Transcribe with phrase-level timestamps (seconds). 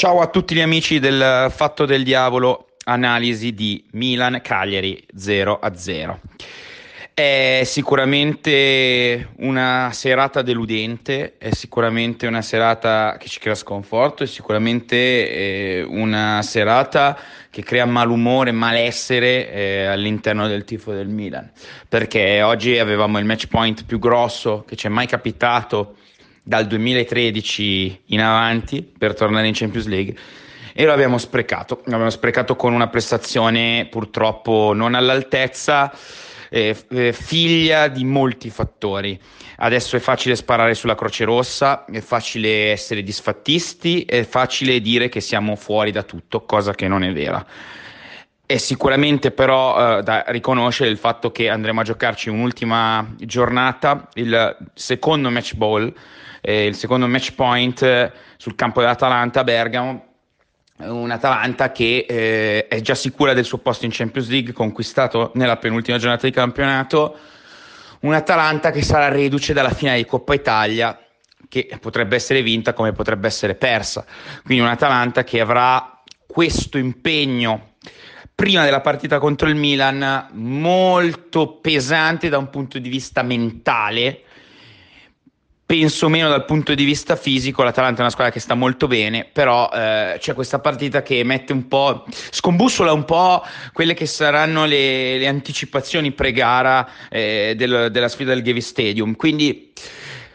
[0.00, 6.20] Ciao a tutti gli amici del Fatto del Diavolo, analisi di Milan-Cagliari 0 a 0.
[7.12, 14.96] È sicuramente una serata deludente, è sicuramente una serata che ci crea sconforto, è sicuramente
[14.96, 17.18] eh, una serata
[17.50, 21.52] che crea malumore, malessere eh, all'interno del tifo del Milan,
[21.86, 25.96] perché oggi avevamo il match point più grosso che ci è mai capitato
[26.42, 30.16] dal 2013 in avanti per tornare in Champions League
[30.72, 35.92] e lo abbiamo sprecato, l'abbiamo sprecato con una prestazione purtroppo non all'altezza,
[36.48, 39.18] eh, eh, figlia di molti fattori.
[39.62, 45.20] Adesso è facile sparare sulla Croce Rossa, è facile essere disfattisti, è facile dire che
[45.20, 47.44] siamo fuori da tutto, cosa che non è vera.
[48.50, 54.56] È sicuramente però eh, da riconoscere il fatto che andremo a giocarci un'ultima giornata, il
[54.74, 55.94] secondo match ball,
[56.40, 60.04] eh, il secondo match point eh, sul campo dell'Atalanta a Bergamo.
[60.78, 65.98] Un'Atalanta che eh, è già sicura del suo posto in Champions League, conquistato nella penultima
[65.98, 67.18] giornata di campionato.
[68.00, 70.98] Un'Atalanta che sarà reduce dalla finale di Coppa Italia,
[71.48, 74.04] che potrebbe essere vinta come potrebbe essere persa.
[74.42, 77.68] Quindi un'Atalanta che avrà questo impegno
[78.40, 84.22] prima della partita contro il Milan molto pesante da un punto di vista mentale
[85.66, 89.28] penso meno dal punto di vista fisico, l'Atalanta è una squadra che sta molto bene,
[89.30, 94.64] però eh, c'è questa partita che mette un po', scombussola un po' quelle che saranno
[94.64, 99.70] le, le anticipazioni pre-gara eh, del, della sfida del Gavi Stadium, quindi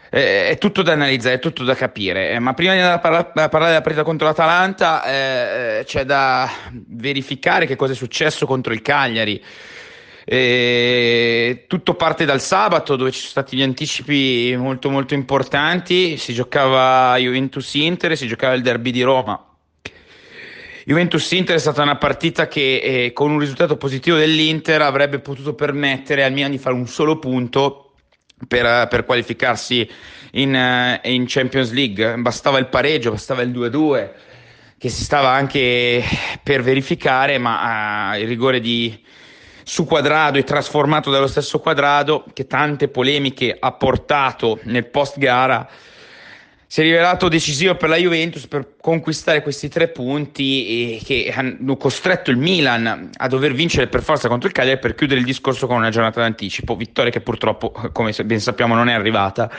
[0.09, 2.99] eh, è tutto da analizzare, è tutto da capire, eh, ma prima di andare a,
[2.99, 6.49] parla- a parlare della partita contro l'Atalanta eh, c'è da
[6.87, 9.43] verificare che cosa è successo contro il Cagliari.
[10.27, 16.33] E tutto parte dal sabato dove ci sono stati gli anticipi molto molto importanti, si
[16.33, 19.39] giocava Juventus-Inter si giocava il derby di Roma.
[20.87, 26.23] Juventus-Inter è stata una partita che eh, con un risultato positivo dell'Inter avrebbe potuto permettere
[26.23, 27.84] al Milan di fare un solo punto
[28.47, 29.89] per, per qualificarsi
[30.31, 32.15] in, uh, in, Champions League.
[32.17, 34.09] Bastava il pareggio, bastava il 2-2
[34.77, 36.03] che si stava anche
[36.43, 39.03] per verificare, ma uh, il rigore di,
[39.63, 45.67] su Quadrado e trasformato dallo stesso Quadrado che tante polemiche ha portato nel post gara
[46.67, 52.31] si è rivelato decisivo per la Juventus per conquistare questi tre punti che hanno costretto
[52.31, 55.77] il Milan a dover vincere per forza contro il Cagliari per chiudere il discorso con
[55.77, 59.49] una giornata d'anticipo, vittoria che purtroppo, come ben sappiamo, non è arrivata.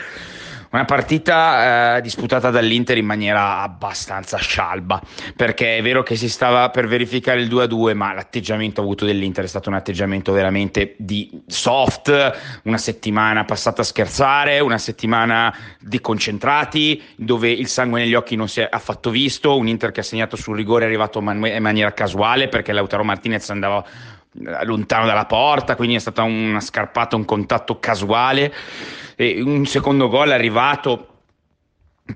[0.70, 5.00] Una partita eh, disputata dall'Inter in maniera abbastanza scialba,
[5.34, 9.48] perché è vero che si stava per verificare il 2-2, ma l'atteggiamento avuto dell'Inter è
[9.48, 17.02] stato un atteggiamento veramente di soft, una settimana passata a scherzare, una settimana di concentrati,
[17.16, 20.36] dove il sangue negli occhi non si è affatto visto, un Inter che ha segnato
[20.36, 23.84] sul rigore è arrivato in maniera casuale perché Lautaro Martinez andava
[24.64, 28.52] lontano dalla porta, quindi è stata una scarpata, un contatto casuale.
[29.16, 31.16] E un secondo gol è arrivato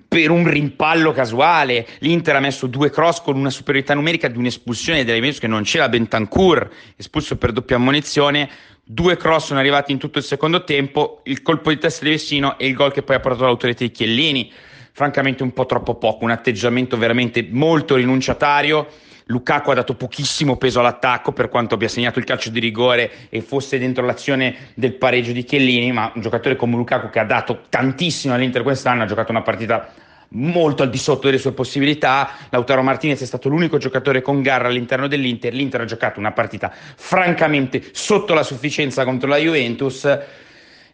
[0.07, 1.87] per un rimpallo casuale.
[2.01, 5.63] L'Inter ha messo due cross con una superiorità numerica di un'espulsione della Juventus che non
[5.63, 8.49] c'era Bentancur, espulso per doppia ammonizione.
[8.85, 12.59] Due cross sono arrivati in tutto il secondo tempo, il colpo di testa di Vessino
[12.59, 14.53] e il gol che poi ha portato l'autorità di Chiellini.
[14.93, 18.89] Francamente un po' troppo poco, un atteggiamento veramente molto rinunciatario
[19.31, 23.41] Lukaku ha dato pochissimo peso all'attacco per quanto abbia segnato il calcio di rigore e
[23.41, 27.63] fosse dentro l'azione del pareggio di Chiellini, ma un giocatore come Lukaku che ha dato
[27.69, 29.89] tantissimo all'Inter quest'anno, ha giocato una partita
[30.33, 32.31] molto al di sotto delle sue possibilità.
[32.51, 35.53] Lautaro Martinez è stato l'unico giocatore con garra all'interno dell'Inter.
[35.53, 40.19] L'Inter ha giocato una partita francamente sotto la sufficienza contro la Juventus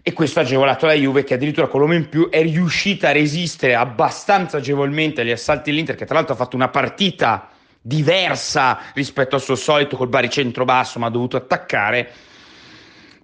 [0.02, 3.12] e questo ha agevolato la Juve che addirittura con l'uomo in più è riuscita a
[3.12, 7.48] resistere abbastanza agevolmente agli assalti dell'Inter che tra l'altro ha fatto una partita
[7.86, 12.10] diversa rispetto al suo solito col baricentro basso, ma ha dovuto attaccare.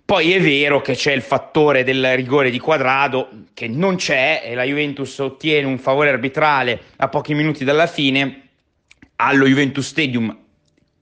[0.05, 4.55] Poi è vero che c'è il fattore del rigore di quadrado che non c'è e
[4.55, 8.51] la Juventus ottiene un favore arbitrale a pochi minuti dalla fine
[9.17, 10.37] allo Juventus Stadium.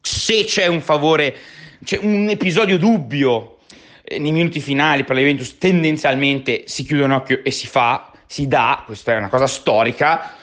[0.01, 1.37] Se c'è un favore,
[1.85, 3.59] c'è un episodio dubbio
[4.03, 8.11] eh, nei minuti finali per la Juventus, tendenzialmente si chiude un occhio e si fa,
[8.27, 10.39] si dà, questa è una cosa storica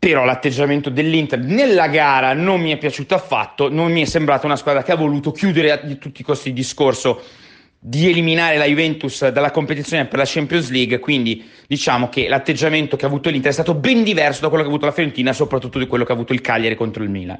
[0.00, 4.56] però l'atteggiamento dell'Inter nella gara non mi è piaciuto affatto, non mi è sembrata una
[4.56, 7.22] squadra che ha voluto chiudere a tutti i costi il discorso
[7.78, 13.04] di eliminare la Juventus dalla competizione per la Champions League, quindi diciamo che l'atteggiamento che
[13.04, 15.78] ha avuto l'Inter è stato ben diverso da quello che ha avuto la Fiorentina, soprattutto
[15.78, 17.38] di quello che ha avuto il Cagliari contro il Milan.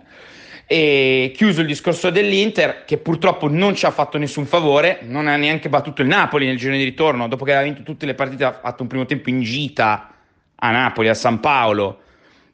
[0.66, 5.36] E chiuso il discorso dell'Inter, che purtroppo non ci ha fatto nessun favore, non ha
[5.36, 8.44] neanche battuto il Napoli nel girone di ritorno, dopo che aveva vinto tutte le partite,
[8.44, 10.12] ha fatto un primo tempo in gita
[10.56, 12.02] a Napoli, a San Paolo,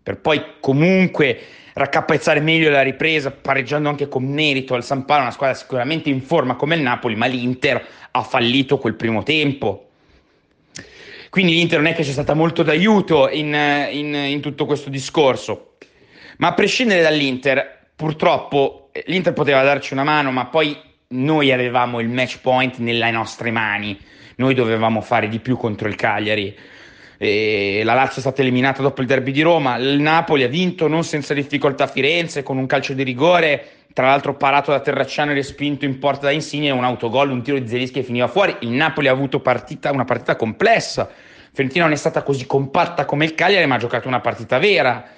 [0.07, 1.37] per poi comunque
[1.73, 6.23] raccapezzare meglio la ripresa, pareggiando anche con merito al San Paolo, una squadra sicuramente in
[6.23, 9.89] forma come il Napoli, ma l'Inter ha fallito quel primo tempo.
[11.29, 13.53] Quindi l'Inter non è che c'è stata molto d'aiuto in,
[13.91, 15.73] in, in tutto questo discorso.
[16.37, 22.09] Ma a prescindere dall'Inter, purtroppo l'Inter poteva darci una mano, ma poi noi avevamo il
[22.09, 23.99] match point nelle nostre mani.
[24.37, 26.57] Noi dovevamo fare di più contro il Cagliari
[27.19, 30.89] e la Lazio è stata eliminata dopo il derby di Roma, il Napoli ha vinto
[30.89, 35.31] non senza difficoltà a Firenze con un calcio di rigore, tra l'altro parato da Terracciano
[35.31, 38.55] e respinto in porta da Insigne, un autogol, un tiro di Zelischi che finiva fuori,
[38.61, 41.11] il Napoli ha avuto partita, una partita complessa,
[41.57, 45.09] Fiorentina non è stata così compatta come il Cagliari ma ha giocato una partita vera.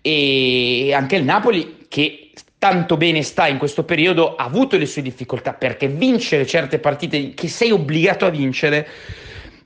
[0.00, 5.02] E anche il Napoli che tanto bene sta in questo periodo ha avuto le sue
[5.02, 8.88] difficoltà perché vincere certe partite che sei obbligato a vincere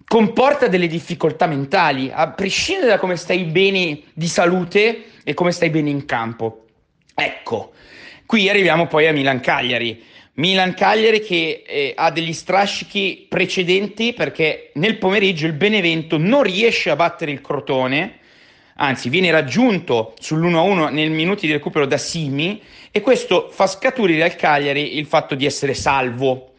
[0.08, 5.70] comporta delle difficoltà mentali, a prescindere da come stai bene di salute e come stai
[5.70, 6.66] bene in campo.
[7.14, 7.72] Ecco,
[8.24, 10.04] qui arriviamo poi a Milan-Cagliari.
[10.34, 16.96] Milan-Cagliari che eh, ha degli strascichi precedenti perché nel pomeriggio il Benevento non riesce a
[16.96, 18.18] battere il Crotone,
[18.76, 22.60] anzi viene raggiunto sull'1-1 nel minuti di recupero da Simi
[22.90, 26.52] e questo fa scaturire al Cagliari il fatto di essere salvo.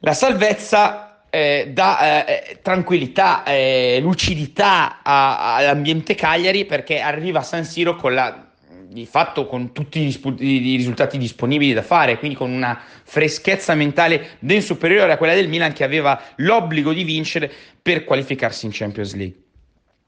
[0.00, 7.64] La salvezza eh, dà eh, tranquillità, eh, lucidità a, all'ambiente Cagliari perché arriva a San
[7.64, 8.48] Siro con la
[8.90, 14.62] di fatto con tutti i, risultati disponibili da fare, quindi con una freschezza mentale ben
[14.62, 17.52] superiore a quella del Milan che aveva l'obbligo di vincere
[17.82, 19.42] per qualificarsi in Champions League.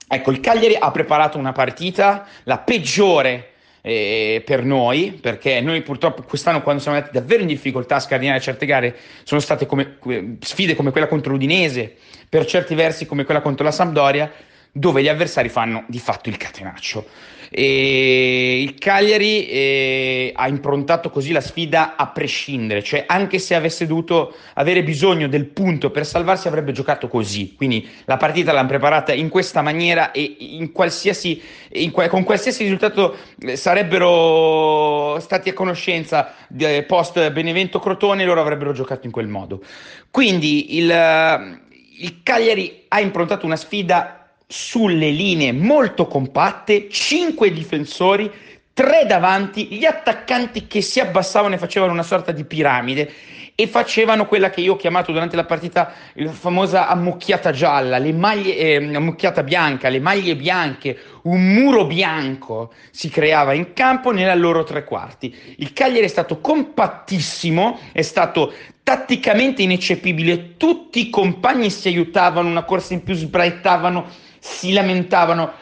[0.08, 3.49] Ecco, il Cagliari ha preparato una partita, la peggiore
[3.82, 8.40] eh, per noi, perché noi purtroppo quest'anno quando siamo andati davvero in difficoltà a scardinare
[8.40, 9.96] certe gare sono state come,
[10.40, 11.94] sfide come quella contro l'Udinese,
[12.28, 14.30] per certi versi come quella contro la Sampdoria,
[14.72, 17.06] dove gli avversari fanno di fatto il catenaccio.
[17.52, 23.88] E il Cagliari eh, ha improntato così la sfida a prescindere, cioè anche se avesse
[23.88, 29.12] dovuto avere bisogno del punto per salvarsi avrebbe giocato così, quindi la partita l'hanno preparata
[29.12, 31.42] in questa maniera e in qualsiasi,
[31.72, 38.70] in, con qualsiasi risultato eh, sarebbero stati a conoscenza eh, post Benevento Crotone loro avrebbero
[38.70, 39.60] giocato in quel modo.
[40.08, 41.58] Quindi il,
[41.98, 44.19] il Cagliari ha improntato una sfida
[44.52, 48.28] sulle linee molto compatte, 5 difensori,
[48.72, 53.12] 3 davanti, gli attaccanti che si abbassavano e facevano una sorta di piramide
[53.54, 58.12] e facevano quella che io ho chiamato durante la partita la famosa ammucchiata gialla, le
[58.12, 64.34] maglie, eh, ammucchiata bianca, le maglie bianche, un muro bianco si creava in campo nella
[64.34, 65.32] loro tre quarti.
[65.58, 68.52] Il Cagliari è stato compattissimo, è stato
[68.82, 75.52] tatticamente ineccepibile, tutti i compagni si aiutavano, una corsa in più sbraitavano si lamentavano,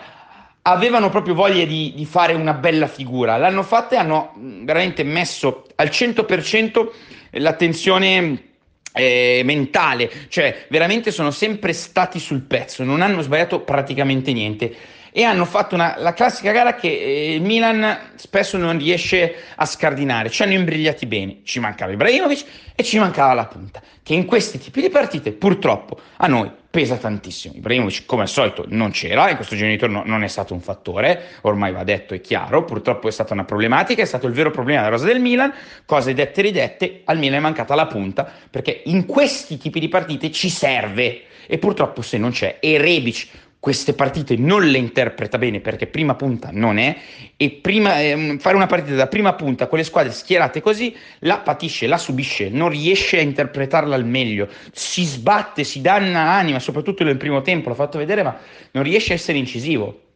[0.63, 3.37] avevano proprio voglia di, di fare una bella figura.
[3.37, 4.33] L'hanno fatta e hanno
[4.63, 6.89] veramente messo al 100%
[7.33, 8.43] l'attenzione
[8.93, 14.75] eh, mentale, cioè veramente sono sempre stati sul pezzo, non hanno sbagliato praticamente niente.
[15.11, 19.65] E hanno fatto una, la classica gara che eh, il Milan spesso non riesce a
[19.65, 22.45] scardinare, ci hanno imbrigliati bene, ci mancava Ibrahimovic
[22.75, 26.97] e ci mancava la punta, che in questi tipi di partite purtroppo a noi pesa
[26.97, 27.55] tantissimo.
[27.57, 31.23] Ibrahimovic come al solito non c'era, in questo genitore no, non è stato un fattore,
[31.41, 34.83] ormai va detto e chiaro, purtroppo è stata una problematica, è stato il vero problema
[34.83, 35.53] della rosa del Milan,
[35.85, 39.89] cose dette e ridette, al Milan è mancata la punta, perché in questi tipi di
[39.89, 43.27] partite ci serve e purtroppo se non c'è, e Rebic
[43.69, 46.97] queste partite non le interpreta bene perché prima punta non è
[47.37, 51.41] e prima, eh, fare una partita da prima punta con le squadre schierate così la
[51.41, 57.05] patisce, la subisce, non riesce a interpretarla al meglio, si sbatte, si danna anima, soprattutto
[57.05, 58.39] nel primo tempo, l'ho fatto vedere, ma
[58.71, 60.08] non riesce a essere incisivo.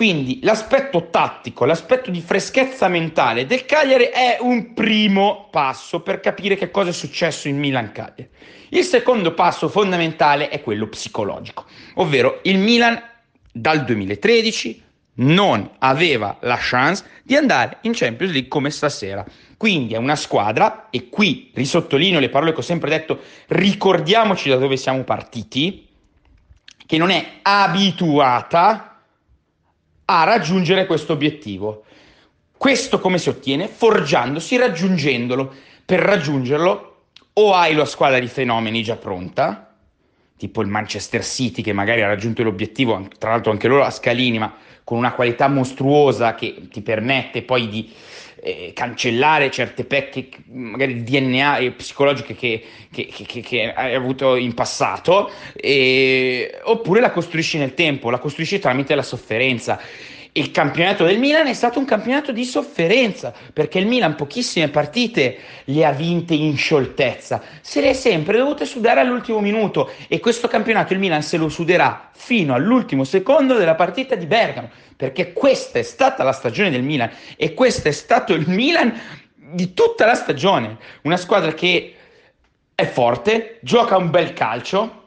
[0.00, 6.56] Quindi l'aspetto tattico, l'aspetto di freschezza mentale del Cagliari è un primo passo per capire
[6.56, 8.30] che cosa è successo in Milan-Cagliari.
[8.70, 11.66] Il secondo passo fondamentale è quello psicologico,
[11.96, 12.98] ovvero il Milan
[13.52, 14.82] dal 2013
[15.16, 19.22] non aveva la chance di andare in Champions League come stasera.
[19.58, 24.56] Quindi è una squadra, e qui risottolineo le parole che ho sempre detto, ricordiamoci da
[24.56, 25.86] dove siamo partiti,
[26.86, 28.89] che non è abituata
[30.18, 31.84] a raggiungere questo obiettivo.
[32.56, 33.68] Questo come si ottiene?
[33.68, 35.52] Forgiandosi, raggiungendolo.
[35.84, 39.74] Per raggiungerlo o hai la squadra di fenomeni già pronta,
[40.36, 44.38] tipo il Manchester City che magari ha raggiunto l'obiettivo, tra l'altro anche loro a scalini,
[44.38, 47.92] ma con una qualità mostruosa che ti permette poi di
[48.42, 54.36] eh, cancellare certe pecche, magari di DNA e psicologiche che, che, che, che, hai avuto
[54.36, 59.80] in passato, e, oppure la costruisci nel tempo, la costruisci tramite la sofferenza.
[60.32, 65.38] Il campionato del Milan è stato un campionato di sofferenza, perché il Milan pochissime partite
[65.64, 70.46] le ha vinte in scioltezza, se le è sempre dovute sudare all'ultimo minuto e questo
[70.46, 75.78] campionato il Milan se lo suderà fino all'ultimo secondo della partita di Bergamo, perché questa
[75.80, 78.92] è stata la stagione del Milan e questo è stato il Milan
[79.34, 81.94] di tutta la stagione, una squadra che
[82.74, 84.98] è forte, gioca un bel calcio,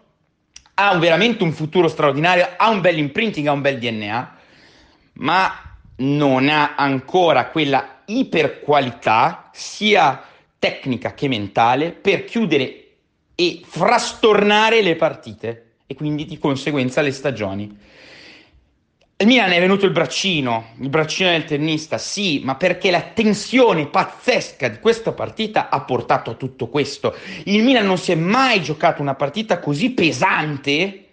[0.76, 4.42] ha veramente un futuro straordinario, ha un bel imprinting, ha un bel DNA
[5.14, 10.24] ma non ha ancora quella iperqualità sia
[10.58, 12.80] tecnica che mentale per chiudere
[13.36, 17.78] e frastornare le partite e quindi di conseguenza le stagioni.
[19.18, 23.88] Il Milan è venuto il braccino, il braccino del tennista, sì, ma perché la tensione
[23.88, 27.16] pazzesca di questa partita ha portato a tutto questo.
[27.46, 31.06] Il Milan non si è mai giocato una partita così pesante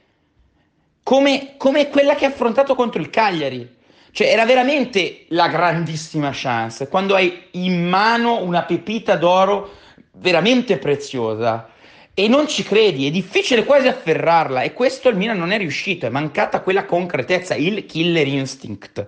[1.03, 3.79] come, come quella che ha affrontato contro il Cagliari.
[4.13, 6.89] Cioè, era veramente la grandissima chance.
[6.89, 9.77] Quando hai in mano una pepita d'oro
[10.13, 11.71] veramente preziosa
[12.13, 14.63] e non ci credi, è difficile quasi afferrarla.
[14.63, 19.07] E questo il Milan non è riuscito, è mancata quella concretezza, il killer instinct.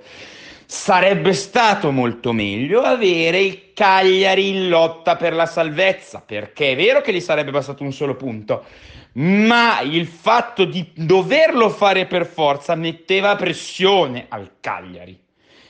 [0.64, 7.02] Sarebbe stato molto meglio avere il Cagliari in lotta per la salvezza, perché è vero
[7.02, 8.64] che gli sarebbe bastato un solo punto
[9.14, 15.19] ma il fatto di doverlo fare per forza metteva pressione al Cagliari.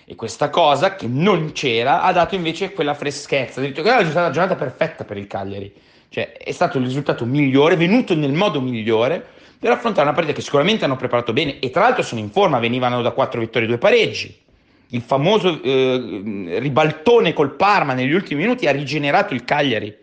[0.05, 3.61] E questa cosa che non c'era ha dato invece quella freschezza.
[3.61, 5.73] Che era stata la giornata perfetta per il Cagliari.
[6.09, 9.25] Cioè, è stato il risultato migliore, venuto nel modo migliore
[9.59, 12.59] per affrontare una partita che sicuramente hanno preparato bene e tra l'altro sono in forma,
[12.59, 14.41] venivano da quattro vittorie e due pareggi.
[14.89, 19.97] Il famoso eh, ribaltone col Parma negli ultimi minuti ha rigenerato il Cagliari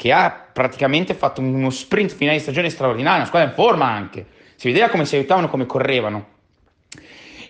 [0.00, 4.24] che ha praticamente fatto uno sprint finale di stagione straordinario, una squadra in forma anche,
[4.56, 6.28] si vedeva come si aiutavano, come correvano.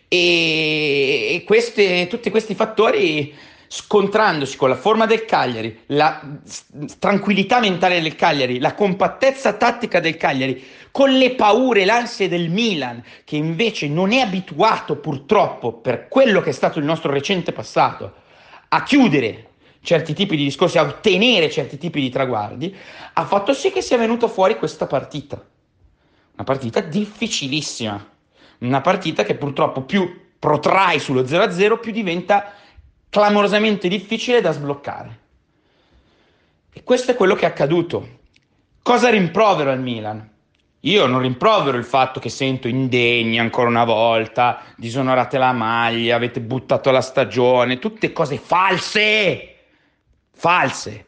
[0.08, 3.32] E, e queste, tutti questi fattori
[3.68, 6.20] scontrandosi con la forma del Cagliari, la
[6.98, 13.00] tranquillità mentale del Cagliari, la compattezza tattica del Cagliari, con le paure, l'ansia del Milan,
[13.22, 18.12] che invece non è abituato purtroppo per quello che è stato il nostro recente passato
[18.70, 19.49] a chiudere
[19.82, 22.74] certi tipi di discorsi, a ottenere certi tipi di traguardi,
[23.14, 25.42] ha fatto sì che sia venuta fuori questa partita.
[26.34, 28.08] Una partita difficilissima,
[28.58, 32.52] una partita che purtroppo più protrai sullo 0-0, più diventa
[33.08, 35.18] clamorosamente difficile da sbloccare.
[36.72, 38.18] E questo è quello che è accaduto.
[38.82, 40.28] Cosa rimprovero al Milan?
[40.84, 46.40] Io non rimprovero il fatto che sento indegni ancora una volta, disonorate la maglia, avete
[46.40, 49.49] buttato la stagione, tutte cose false
[50.40, 51.04] false.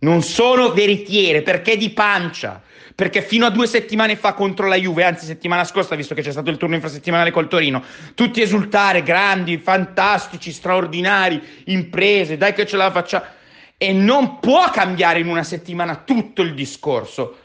[0.00, 2.62] Non sono veritiere perché di pancia.
[2.94, 6.32] Perché fino a due settimane fa contro la Juve, anzi settimana scorsa, visto che c'è
[6.32, 12.76] stato il turno infrasettimanale col Torino, tutti esultare, grandi, fantastici, straordinari, imprese, dai che ce
[12.76, 13.24] la facciamo.
[13.76, 17.36] E non può cambiare in una settimana tutto il discorso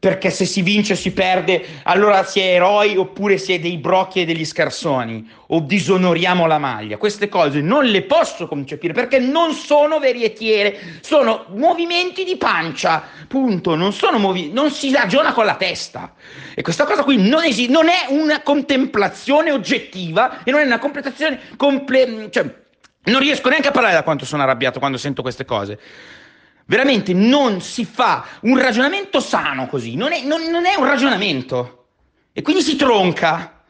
[0.00, 3.76] perché se si vince o si perde, allora si è eroi oppure si è dei
[3.76, 6.96] brocchi e degli scarsoni o disonoriamo la maglia.
[6.96, 13.74] Queste cose non le posso concepire perché non sono verietiere, sono movimenti di pancia, punto,
[13.74, 16.14] non, movi- non si ragiona con la testa.
[16.54, 20.78] E questa cosa qui non, esi- non è una contemplazione oggettiva e non è una
[20.78, 22.50] completazione comple- cioè,
[23.02, 25.78] non riesco neanche a parlare da quanto sono arrabbiato quando sento queste cose.
[26.70, 31.88] Veramente non si fa un ragionamento sano così, non è, non, non è un ragionamento.
[32.32, 33.64] E quindi si tronca.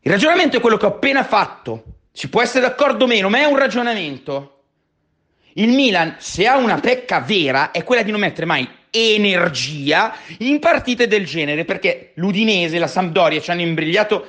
[0.00, 1.84] Il ragionamento è quello che ho appena fatto.
[2.10, 4.64] Si può essere d'accordo o meno, ma è un ragionamento.
[5.52, 10.58] Il Milan, se ha una pecca vera, è quella di non mettere mai energia in
[10.58, 14.26] partite del genere, perché l'Udinese, la Sampdoria ci hanno imbrigliato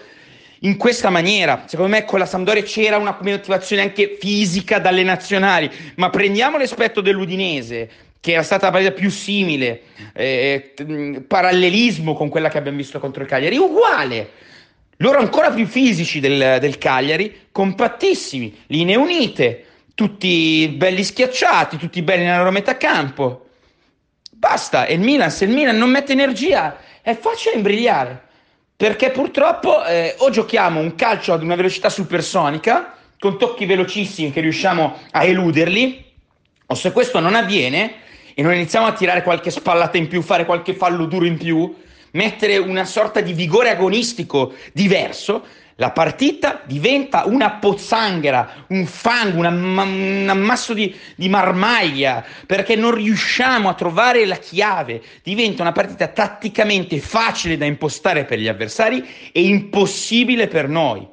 [0.64, 1.64] in questa maniera.
[1.66, 7.02] Secondo me con la Sampdoria c'era una motivazione anche fisica dalle nazionali, ma prendiamo l'aspetto
[7.02, 7.90] dell'Udinese,
[8.20, 9.82] che era stata la partita più simile,
[10.14, 10.74] eh,
[11.28, 14.32] parallelismo con quella che abbiamo visto contro il Cagliari, uguale.
[14.98, 19.66] Loro ancora più fisici del, del Cagliari, compattissimi, linee unite,
[19.96, 23.48] tutti belli schiacciati, tutti belli nella loro metà campo.
[24.32, 28.32] Basta, e il Milan, se il Milan non mette energia, è facile imbrigliare
[28.76, 34.42] perché purtroppo eh, o giochiamo un calcio ad una velocità supersonica, con tocchi velocissimi che
[34.42, 36.04] riusciamo a eluderli,
[36.66, 38.02] o se questo non avviene
[38.34, 41.74] e non iniziamo a tirare qualche spallata in più, fare qualche fallo duro in più,
[42.12, 49.50] mettere una sorta di vigore agonistico diverso, la partita diventa una pozzanghera, un fango, una,
[49.50, 55.02] un ammasso di, di, marmaglia, perché non riusciamo a trovare la chiave.
[55.24, 61.08] Diventa una partita tatticamente facile da impostare per gli avversari e impossibile per noi.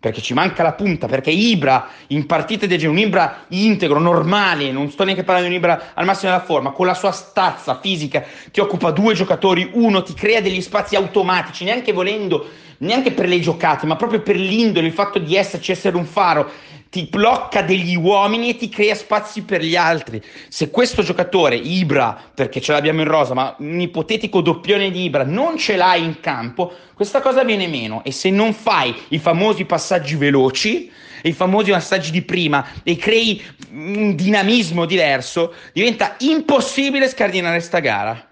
[0.00, 4.72] Perché ci manca la punta, perché Ibra in partite del genere, un Ibra integro, normale,
[4.72, 7.78] non sto neanche parlando di un Ibra al massimo della forma, con la sua stazza
[7.80, 13.28] fisica ti occupa due giocatori, uno ti crea degli spazi automatici, neanche volendo, neanche per
[13.28, 16.50] le giocate, ma proprio per l'indole, il fatto di esserci, essere un faro,
[16.90, 20.20] ti blocca degli uomini e ti crea spazi per gli altri.
[20.48, 25.24] Se questo giocatore, Ibra, perché ce l'abbiamo in rosa, ma un ipotetico doppione di Ibra,
[25.24, 28.02] non ce l'hai in campo, questa cosa viene meno.
[28.04, 30.90] E se non fai i famosi passaggi veloci,
[31.22, 38.28] i famosi passaggi di prima e crei un dinamismo diverso, diventa impossibile scardinare sta gara.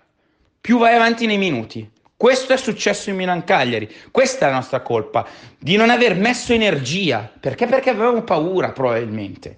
[0.61, 1.89] Più vai avanti nei minuti.
[2.19, 5.25] Questo è successo in Milan-Cagliari, questa è la nostra colpa,
[5.57, 7.67] di non aver messo energia, perché?
[7.67, 9.57] Perché avevamo paura probabilmente.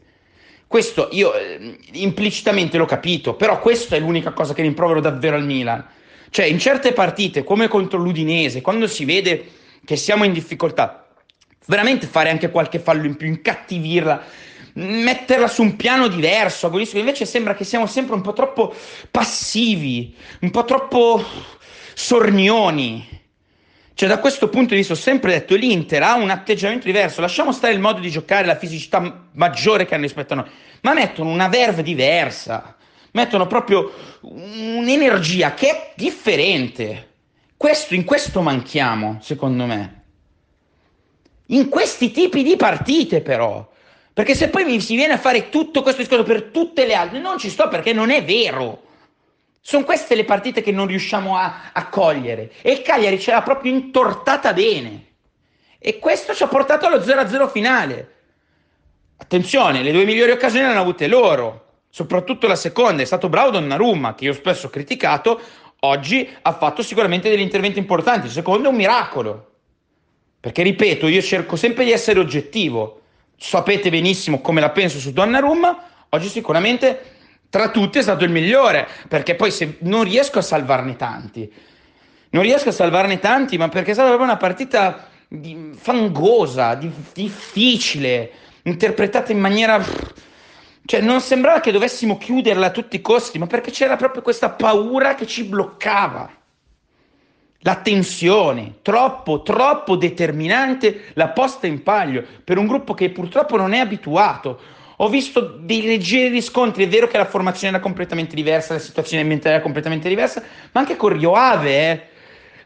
[0.67, 5.45] Questo io eh, implicitamente l'ho capito, però questa è l'unica cosa che rimprovero davvero al
[5.47, 5.83] Milan.
[6.29, 9.43] Cioè in certe partite, come contro l'Udinese, quando si vede
[9.83, 11.09] che siamo in difficoltà,
[11.65, 14.23] veramente fare anche qualche fallo in più, incattivirla,
[14.75, 18.75] metterla su un piano diverso, agonistico, invece sembra che siamo sempre un po' troppo
[19.11, 21.25] passivi, un po' troppo
[22.01, 23.07] sornioni.
[23.93, 27.21] Cioè, da questo punto di vista ho sempre detto l'Inter ha un atteggiamento diverso.
[27.21, 30.47] Lasciamo stare il modo di giocare, la fisicità maggiore che hanno rispetto a noi,
[30.81, 32.75] ma mettono una verve diversa,
[33.13, 33.93] mettono proprio
[34.23, 37.09] un'energia che è differente.
[37.57, 40.03] Questo, in questo manchiamo, secondo me.
[41.47, 43.69] In questi tipi di partite, però.
[44.15, 47.19] Perché se poi mi si viene a fare tutto questo discorso per tutte le altre,
[47.19, 48.89] non ci sto perché non è vero.
[49.61, 52.53] Sono queste le partite che non riusciamo a, a cogliere.
[52.63, 55.07] E il Cagliari ce l'ha proprio intortata bene.
[55.79, 58.15] E questo ci ha portato allo 0-0 finale.
[59.17, 61.67] Attenzione, le due migliori occasioni le hanno avute loro.
[61.91, 65.41] Soprattutto la seconda, è stato bravo Donnarumma, che io spesso ho criticato,
[65.81, 68.27] oggi ha fatto sicuramente degli interventi importanti.
[68.27, 69.49] Il secondo è un miracolo.
[70.41, 73.03] Perché ripeto, io cerco sempre di essere oggettivo.
[73.37, 77.19] Sapete benissimo come la penso su Donnarumma, oggi sicuramente
[77.51, 81.53] tra tutti è stato il migliore, perché poi se non riesco a salvarne tanti,
[82.31, 86.91] non riesco a salvarne tanti, ma perché è stata proprio una partita di, fangosa, di,
[87.13, 88.31] difficile,
[88.63, 89.85] interpretata in maniera...
[90.83, 94.51] Cioè, non sembrava che dovessimo chiuderla a tutti i costi, ma perché c'era proprio questa
[94.51, 96.31] paura che ci bloccava.
[97.61, 103.73] La tensione, troppo, troppo determinante la posta in palio per un gruppo che purtroppo non
[103.73, 104.59] è abituato
[105.03, 109.23] ho visto dei leggeri riscontri, è vero che la formazione era completamente diversa, la situazione
[109.23, 112.03] ambientale era completamente diversa, ma anche con Rio Ave, eh.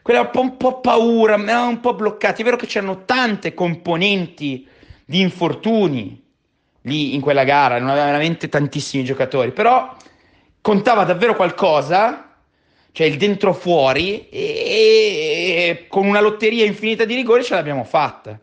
[0.01, 3.53] quella un po', un po' paura, mi un po' bloccati, è vero che c'erano tante
[3.53, 4.67] componenti
[5.05, 6.21] di infortuni
[6.81, 9.95] lì in quella gara, non aveva veramente tantissimi giocatori, però
[10.59, 12.35] contava davvero qualcosa,
[12.91, 14.43] cioè il dentro fuori, e,
[15.69, 18.37] e con una lotteria infinita di rigori ce l'abbiamo fatta.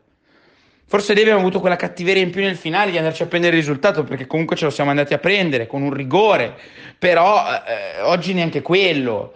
[0.92, 3.62] Forse noi abbiamo avuto quella cattiveria in più nel finale di andarci a prendere il
[3.62, 6.54] risultato, perché comunque ce lo siamo andati a prendere con un rigore,
[6.98, 9.32] però eh, oggi neanche quello.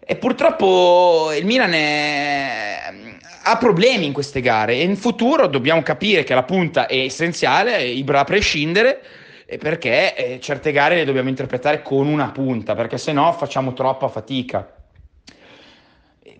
[0.00, 2.78] E purtroppo il Milan è...
[3.42, 7.82] ha problemi in queste gare e in futuro dobbiamo capire che la punta è essenziale,
[7.82, 9.02] Ibra a prescindere,
[9.58, 14.08] perché eh, certe gare le dobbiamo interpretare con una punta, perché se no facciamo troppa
[14.08, 14.66] fatica.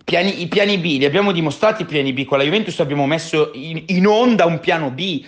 [0.05, 3.53] Piani, I piani B, li abbiamo dimostrati i piani B, con la Juventus abbiamo messo
[3.55, 5.25] in, in onda un piano B.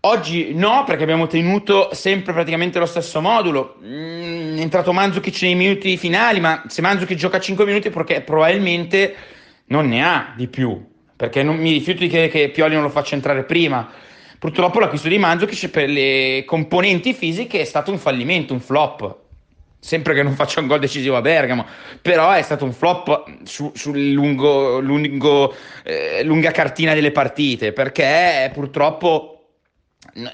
[0.00, 3.76] Oggi no, perché abbiamo tenuto sempre praticamente lo stesso modulo.
[3.82, 9.14] Mm, è entrato Manzukic nei minuti finali, ma se Manzukic gioca 5 minuti perché probabilmente
[9.66, 10.86] non ne ha di più.
[11.16, 13.90] Perché non mi rifiuto di che, che Pioli non lo faccia entrare prima.
[14.38, 19.28] Purtroppo l'acquisto di Manzukic per le componenti fisiche è stato un fallimento, un flop
[19.80, 21.64] sempre che non faccia un gol decisivo a Bergamo,
[22.00, 28.50] però è stato un flop su, sul lungo, lungo, eh, lunga cartina delle partite, perché
[28.52, 29.40] purtroppo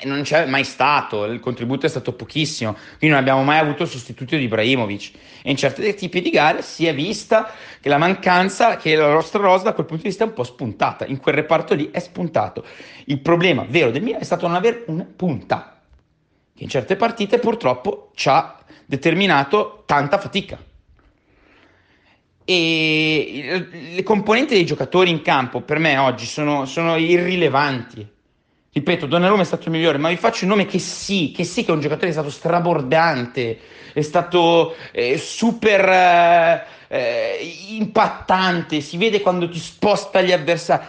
[0.04, 3.88] non c'è mai stato, il contributo è stato pochissimo, quindi non abbiamo mai avuto il
[3.88, 5.12] sostituto di Ibrahimovic.
[5.42, 9.40] E in certi tipi di gare si è vista che la mancanza, che la nostra
[9.40, 11.98] rosa da quel punto di vista è un po' spuntata, in quel reparto lì è
[11.98, 12.64] spuntato.
[13.06, 15.75] Il problema vero del Milan è stato non avere una punta,
[16.56, 20.58] che in certe partite purtroppo ci ha determinato tanta fatica.
[22.48, 28.14] E le componenti dei giocatori in campo per me oggi sono, sono irrilevanti.
[28.72, 31.64] Ripeto, Donnarumma è stato il migliore, ma vi faccio un nome che sì, che sì
[31.64, 33.58] che è un giocatore che è stato strabordante,
[33.92, 40.84] è stato eh, super eh, eh, impattante, si vede quando ti sposta gli avversari.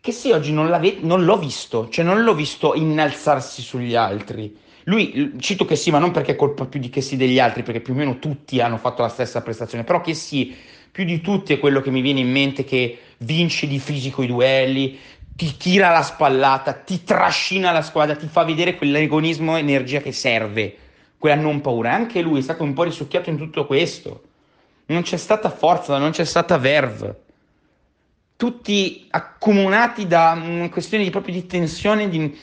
[0.00, 0.66] Che sì, oggi non,
[1.00, 4.68] non l'ho visto, cioè non l'ho visto innalzarsi sugli altri.
[4.84, 7.62] Lui, cito che sì, ma non perché è colpa più di che sì degli altri,
[7.62, 10.54] perché più o meno tutti hanno fatto la stessa prestazione, però che sì,
[10.90, 14.26] più di tutti è quello che mi viene in mente che vince di fisico i
[14.26, 14.98] duelli,
[15.36, 20.76] ti tira la spallata, ti trascina la squadra, ti fa vedere quell'agonismo energia che serve,
[21.16, 21.94] quella non paura.
[21.94, 24.24] Anche lui è stato un po' risucchiato in tutto questo.
[24.86, 27.22] Non c'è stata forza, non c'è stata verve.
[28.36, 32.38] Tutti accomunati da una questione di, proprio di tensione, di...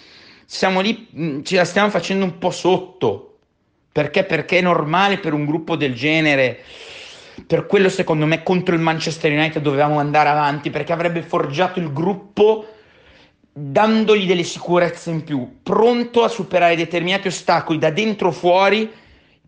[0.49, 3.39] siamo lì, mm, ce la stiamo facendo un po' sotto.
[3.91, 4.23] Perché?
[4.23, 6.63] Perché è normale per un gruppo del genere
[7.45, 11.93] per quello secondo me contro il Manchester United dovevamo andare avanti perché avrebbe forgiato il
[11.93, 12.65] gruppo
[13.51, 18.91] dandogli delle sicurezze in più, pronto a superare determinati ostacoli da dentro o fuori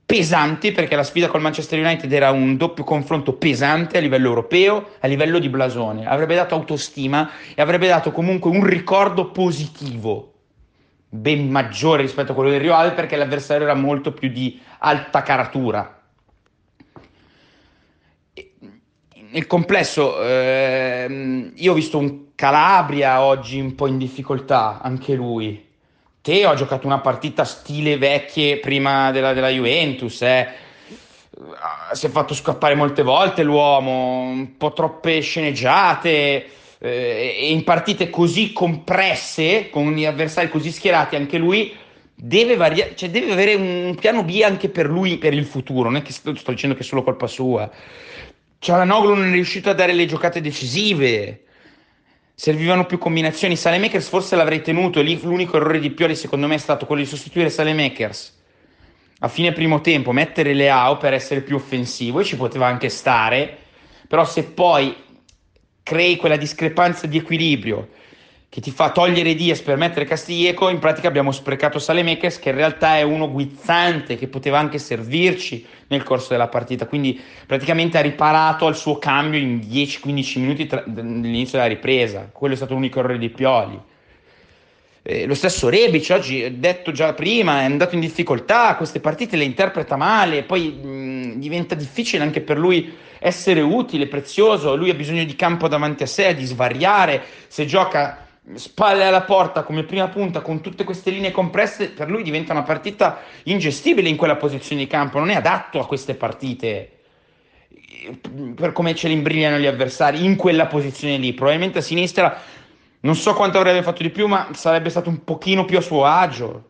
[0.03, 4.93] pesanti, perché la sfida col Manchester United era un doppio confronto pesante a livello europeo,
[4.99, 10.33] a livello di blasone, avrebbe dato autostima e avrebbe dato comunque un ricordo positivo,
[11.09, 15.23] ben maggiore rispetto a quello del Rio Ave, perché l'avversario era molto più di alta
[15.23, 15.99] caratura.
[19.31, 25.67] nel complesso, ehm, io ho visto un Calabria oggi un po' in difficoltà, anche lui.
[26.21, 30.47] Te ho giocato una partita stile vecchie prima della, della Juventus, eh.
[31.93, 36.49] si è fatto scappare molte volte l'uomo, un po' troppe sceneggiate.
[36.81, 41.75] Eh, e in partite così compresse, con gli avversari così schierati, anche lui
[42.15, 45.89] deve, varia- cioè deve avere un piano B anche per lui, per il futuro.
[45.89, 47.69] Non è che sto, sto dicendo che è solo colpa sua
[48.61, 51.43] Cialanoglu non è riuscito a dare le giocate decisive.
[52.35, 53.55] Servivano più combinazioni.
[53.55, 55.01] Salemakers forse l'avrei tenuto.
[55.01, 58.37] Lì l'unico errore di Pioli, secondo me, è stato quello di sostituire Salemakers
[59.21, 63.57] a fine primo tempo, mettere Leao per essere più offensivo e ci poteva anche stare.
[64.07, 64.93] Però se poi
[65.89, 67.87] crei quella discrepanza di equilibrio
[68.47, 72.55] che ti fa togliere Diaz per mettere Castiglieco, in pratica abbiamo sprecato Salemekes che in
[72.55, 78.01] realtà è uno guizzante che poteva anche servirci nel corso della partita, quindi praticamente ha
[78.01, 82.99] riparato al suo cambio in 10-15 minuti tra- dall'inizio della ripresa, quello è stato l'unico
[82.99, 83.79] errore di Pioli.
[85.01, 89.45] Eh, lo stesso Rebic oggi, detto già prima, è andato in difficoltà, queste partite le
[89.45, 95.23] interpreta male, poi mh, diventa difficile anche per lui essere utile, prezioso, lui ha bisogno
[95.23, 100.41] di campo davanti a sé, di svariare, se gioca spalle alla porta come prima punta
[100.41, 104.87] con tutte queste linee compresse, per lui diventa una partita ingestibile in quella posizione di
[104.87, 106.91] campo, non è adatto a queste partite
[108.55, 111.33] per come ce li imbrigliano gli avversari in quella posizione lì.
[111.33, 112.41] Probabilmente a sinistra
[113.01, 116.05] non so quanto avrebbe fatto di più, ma sarebbe stato un pochino più a suo
[116.05, 116.65] agio.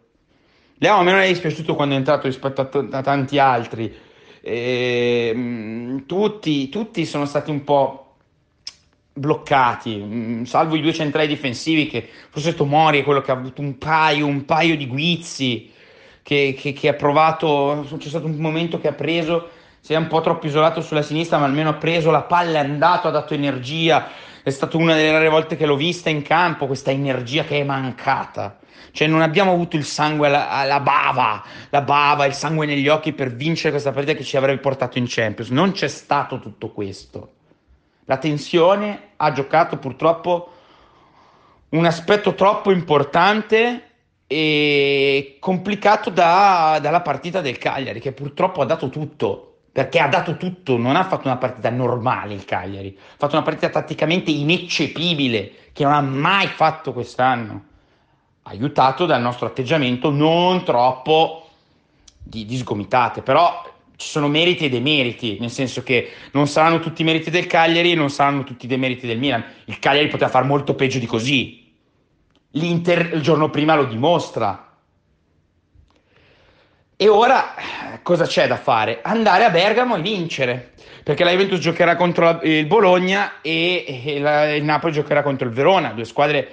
[0.77, 3.93] Leo a me non è dispiaciuto quando è entrato rispetto a, t- a tanti altri.
[4.41, 8.09] E, mh, tutti, tutti sono stati un po'
[9.19, 13.61] bloccati, mm, salvo i due centrali difensivi che forse Tomori è quello che ha avuto
[13.61, 15.71] un paio, un paio di guizzi,
[16.23, 19.49] che, che, che, ha provato, c'è stato un momento che ha preso,
[19.81, 22.63] si è un po' troppo isolato sulla sinistra, ma almeno ha preso la palla, è
[22.63, 24.07] andato, ha dato energia,
[24.49, 27.63] è stata una delle rare volte che l'ho vista in campo, questa energia che è
[27.63, 28.59] mancata.
[28.91, 33.13] Cioè non abbiamo avuto il sangue alla, alla bava, la bava, il sangue negli occhi
[33.13, 35.51] per vincere questa partita che ci avrebbe portato in Champions.
[35.51, 37.33] Non c'è stato tutto questo.
[38.05, 40.53] La tensione ha giocato purtroppo
[41.69, 43.83] un aspetto troppo importante
[44.25, 50.37] e complicato da, dalla partita del Cagliari, che purtroppo ha dato tutto, perché ha dato
[50.37, 55.53] tutto, non ha fatto una partita normale il Cagliari, ha fatto una partita tatticamente ineccepibile,
[55.73, 57.63] che non ha mai fatto quest'anno,
[58.43, 61.49] aiutato dal nostro atteggiamento non troppo
[62.17, 63.63] di, di sgomitate, però
[63.95, 67.91] ci sono meriti e demeriti, nel senso che non saranno tutti i meriti del Cagliari
[67.91, 69.43] e non saranno tutti i demeriti del Milan.
[69.65, 71.67] Il Cagliari poteva fare molto peggio di così.
[72.51, 74.68] L'Inter il giorno prima lo dimostra.
[77.01, 77.53] E ora
[78.03, 78.99] cosa c'è da fare?
[79.01, 84.53] Andare a Bergamo e vincere, perché la Juventus giocherà contro il Bologna e, e la,
[84.53, 86.43] il Napoli giocherà contro il Verona, due squadre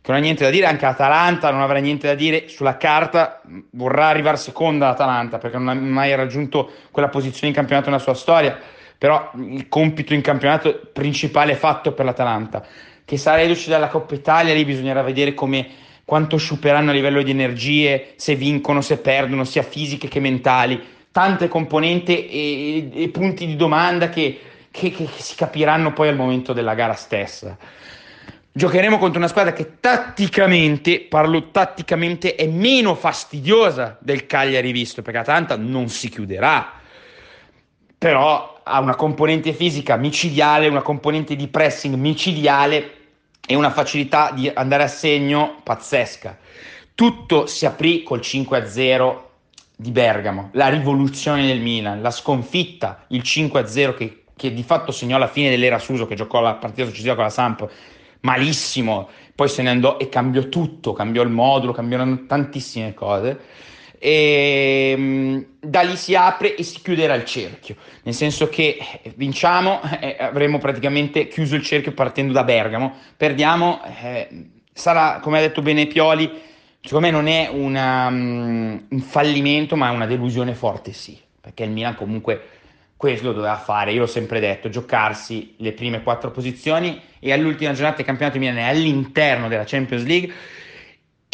[0.00, 3.42] che non ha niente da dire, anche Atalanta non avrà niente da dire, sulla carta.
[3.70, 8.14] Vorrà arrivare seconda l'Atalanta perché non ha mai raggiunto quella posizione in campionato nella sua
[8.14, 8.58] storia,
[8.98, 12.66] però il compito in campionato principale è fatto per l'Atalanta,
[13.04, 15.64] che sarà reduce dalla Coppa Italia, lì bisognerà vedere come,
[16.12, 20.78] quanto sciuperanno a livello di energie, se vincono, se perdono, sia fisiche che mentali,
[21.10, 24.38] tante componenti e, e punti di domanda che,
[24.70, 27.56] che, che si capiranno poi al momento della gara stessa.
[28.52, 35.20] Giocheremo contro una squadra che tatticamente, parlo tatticamente, è meno fastidiosa del Cagliari visto, perché
[35.20, 36.74] Atalanta non si chiuderà,
[37.96, 42.96] però ha una componente fisica micidiale, una componente di pressing micidiale
[43.46, 46.38] e una facilità di andare a segno pazzesca.
[46.94, 49.16] Tutto si aprì col 5-0
[49.76, 55.18] di Bergamo, la rivoluzione del Milan, la sconfitta, il 5-0 che, che di fatto segnò
[55.18, 57.68] la fine dell'era Suso che giocò la partita successiva con la Samp
[58.20, 63.40] malissimo, poi se ne andò e cambiò tutto, cambiò il modulo, cambiarono tantissime cose
[64.04, 69.12] e mm, da lì si apre e si chiuderà il cerchio, nel senso che eh,
[69.14, 74.28] vinciamo, eh, avremo praticamente chiuso il cerchio partendo da Bergamo, perdiamo, eh,
[74.72, 76.28] sarà come ha detto bene Pioli,
[76.80, 81.70] secondo me non è una, um, un fallimento ma una delusione forte sì, perché il
[81.70, 82.42] Milan comunque
[82.96, 87.98] questo doveva fare, io l'ho sempre detto, giocarsi le prime quattro posizioni e all'ultima giornata
[87.98, 90.32] del campionato Milan è all'interno della Champions League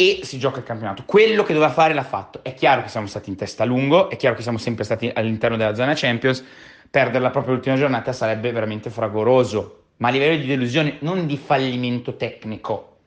[0.01, 1.03] e si gioca il campionato.
[1.05, 2.45] Quello che doveva fare l'ha fatto.
[2.45, 5.11] È chiaro che siamo stati in testa a lungo, è chiaro che siamo sempre stati
[5.13, 6.45] all'interno della zona Champions,
[6.89, 12.15] perderla proprio l'ultima giornata sarebbe veramente fragoroso, ma a livello di delusione, non di fallimento
[12.15, 12.99] tecnico,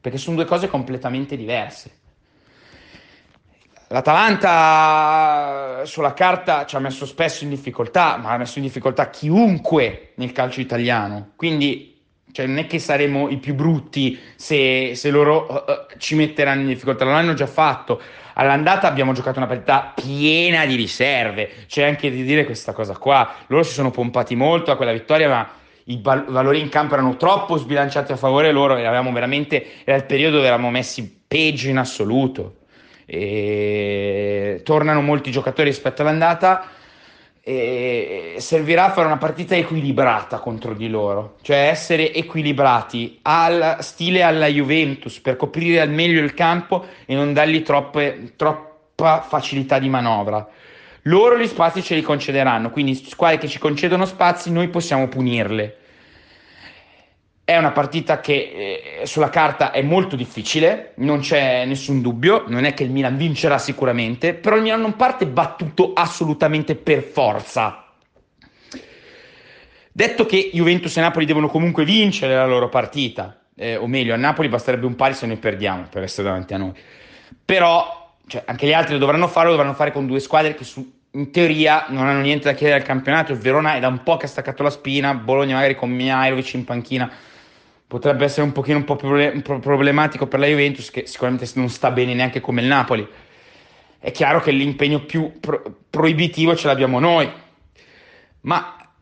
[0.00, 1.98] perché sono due cose completamente diverse.
[3.88, 10.12] L'Atalanta sulla carta ci ha messo spesso in difficoltà, ma ha messo in difficoltà chiunque
[10.14, 11.32] nel calcio italiano.
[11.36, 11.89] Quindi
[12.32, 16.68] cioè, non è che saremo i più brutti se, se loro uh, ci metteranno in
[16.68, 18.00] difficoltà, lo hanno già fatto.
[18.34, 23.34] All'andata abbiamo giocato una partita piena di riserve, c'è anche di dire questa cosa qua.
[23.48, 25.48] Loro si sono pompati molto a quella vittoria, ma
[25.84, 29.96] i val- valori in campo erano troppo sbilanciati a favore loro e avevamo veramente, era
[29.96, 32.56] il periodo dove eravamo messi peggio in assoluto.
[33.06, 36.78] E tornano molti giocatori rispetto all'andata
[37.42, 44.22] e servirà a fare una partita equilibrata contro di loro, cioè essere equilibrati al stile
[44.22, 49.88] alla Juventus per coprire al meglio il campo e non dargli troppe, troppa facilità di
[49.88, 50.46] manovra.
[51.04, 55.76] Loro gli spazi ce li concederanno, quindi squadre che ci concedono spazi noi possiamo punirle.
[57.50, 62.62] È una partita che eh, sulla carta è molto difficile, non c'è nessun dubbio, non
[62.62, 67.86] è che il Milan vincerà sicuramente, però il Milan non parte battuto assolutamente per forza.
[69.90, 74.16] Detto che Juventus e Napoli devono comunque vincere la loro partita, eh, o meglio, a
[74.16, 76.72] Napoli basterebbe un pari se noi perdiamo per essere davanti a noi.
[77.44, 80.62] Però cioè, anche gli altri lo dovranno fare, lo dovranno fare con due squadre che
[80.62, 83.32] su, in teoria non hanno niente da chiedere al campionato.
[83.32, 86.54] Il Verona è da un po' che ha staccato la spina, Bologna magari con Mihailovic
[86.54, 87.12] in panchina
[87.90, 88.94] potrebbe essere un pochino un po'
[89.58, 93.04] problematico per la Juventus che sicuramente non sta bene neanche come il Napoli.
[93.98, 97.28] È chiaro che l'impegno più pro- proibitivo ce l'abbiamo noi.
[98.42, 98.92] Ma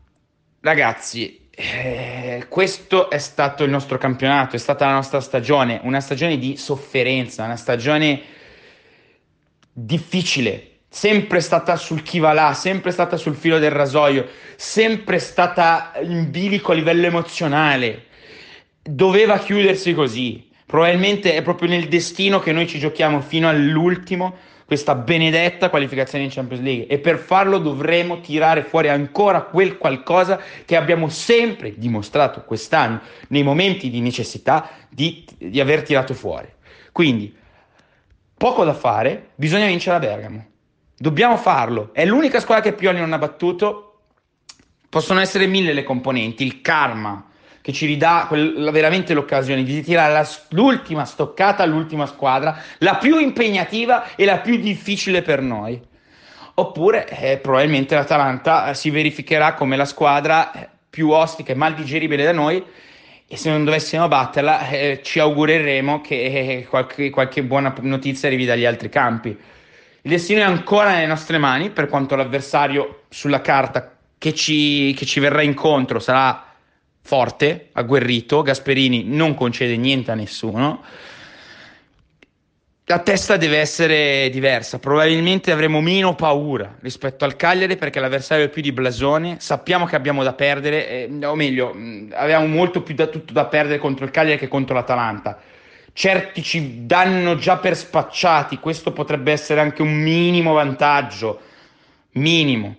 [0.61, 6.39] ragazzi, eh, questo è stato il nostro campionato, è stata la nostra stagione, una stagione
[6.39, 8.23] di sofferenza, una stagione
[9.71, 15.93] difficile, sempre stata sul chi va là, sempre stata sul filo del rasoio, sempre stata
[16.01, 18.07] in bilico a livello emozionale
[18.89, 20.49] doveva chiudersi così.
[20.65, 26.31] Probabilmente è proprio nel destino che noi ci giochiamo fino all'ultimo questa benedetta qualificazione in
[26.31, 32.43] Champions League e per farlo dovremo tirare fuori ancora quel qualcosa che abbiamo sempre dimostrato
[32.43, 36.49] quest'anno nei momenti di necessità di, di aver tirato fuori.
[36.93, 37.35] Quindi
[38.37, 40.47] poco da fare, bisogna vincere a Bergamo.
[40.99, 41.91] Dobbiamo farlo.
[41.95, 44.01] È l'unica squadra che Pioli non ha battuto.
[44.89, 47.25] Possono essere mille le componenti, il karma,
[47.69, 53.19] che ci ridà quel, veramente l'occasione di tirare la, l'ultima stoccata all'ultima squadra, la più
[53.19, 55.79] impegnativa e la più difficile per noi.
[56.55, 62.25] Oppure eh, probabilmente l'Atalanta si verificherà come la squadra eh, più ostica e mal digeribile
[62.25, 62.65] da noi
[63.27, 68.47] e se non dovessimo batterla eh, ci augureremo che eh, qualche, qualche buona notizia arrivi
[68.47, 69.29] dagli altri campi.
[69.29, 75.05] Il destino è ancora nelle nostre mani per quanto l'avversario sulla carta che ci, che
[75.05, 76.48] ci verrà incontro sarà
[77.09, 80.83] forte, agguerrito, Gasperini non concede niente a nessuno.
[82.85, 88.49] La testa deve essere diversa, probabilmente avremo meno paura rispetto al Cagliari perché l'avversario è
[88.51, 91.75] più di blasone, sappiamo che abbiamo da perdere, eh, o meglio,
[92.13, 95.41] avevamo molto più da tutto da perdere contro il Cagliari che contro l'Atalanta.
[95.95, 101.41] Certi ci danno già per spacciati, questo potrebbe essere anche un minimo vantaggio,
[102.13, 102.77] minimo.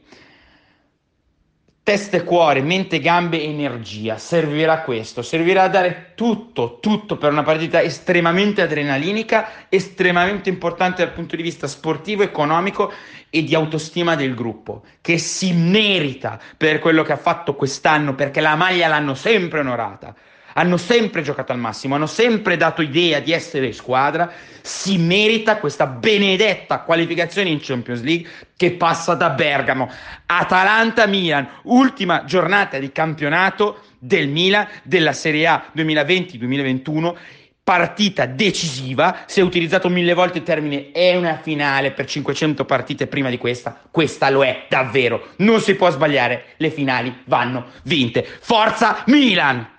[1.90, 4.20] Testa e cuore, mente, gambe, energia.
[4.20, 11.14] Servirà questo, servirà a dare tutto, tutto per una partita estremamente adrenalinica, estremamente importante dal
[11.14, 12.94] punto di vista sportivo, economico
[13.32, 18.40] e di autostima del gruppo, che si merita per quello che ha fatto quest'anno, perché
[18.40, 20.14] la maglia l'hanno sempre onorata
[20.60, 24.30] hanno sempre giocato al massimo, hanno sempre dato idea di essere squadra,
[24.62, 29.90] si merita questa benedetta qualificazione in Champions League che passa da Bergamo.
[30.26, 37.16] Atalanta-Milan, ultima giornata di campionato del Milan della Serie A 2020-2021
[37.64, 43.08] partita decisiva, si è utilizzato mille volte il termine è una finale per 500 partite
[43.08, 48.28] prima di questa, questa lo è davvero, non si può sbagliare, le finali vanno vinte.
[48.42, 49.78] Forza Milan!